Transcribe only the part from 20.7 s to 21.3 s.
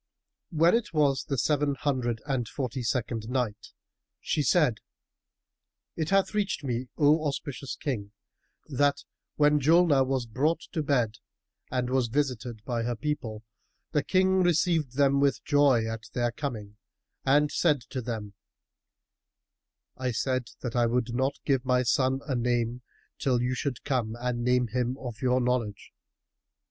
I would